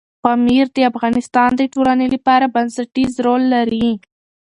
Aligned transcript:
پامیر 0.23 0.65
د 0.75 0.77
افغانستان 0.91 1.49
د 1.57 1.61
ټولنې 1.73 2.07
لپاره 2.15 2.51
بنسټيز 2.55 3.11
رول 3.25 3.43
لري. 3.55 3.89